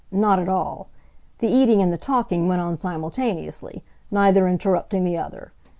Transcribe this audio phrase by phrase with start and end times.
[0.11, 0.87] Not at all.
[1.37, 5.51] The eating and the talking went on simultaneously, neither interrupting the other.